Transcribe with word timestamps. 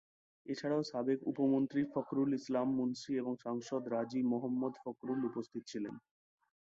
এছাড়াও 0.45 0.81
সাবেক 0.83 1.19
উপমন্ত্রী 1.31 1.81
ফখরুল 1.93 2.29
ইসলাম 2.33 2.67
মুন্সী 2.77 3.11
এবং 3.21 3.33
সাংসদ 3.45 3.81
রাজী 3.87 4.21
মোহাম্মদ 4.31 4.73
ফখরুল 4.83 5.19
উপস্থিত 5.29 5.63
ছিলেন। 5.71 5.95